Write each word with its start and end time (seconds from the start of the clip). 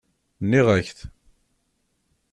Nɣiɣ-ak-t. 0.49 0.99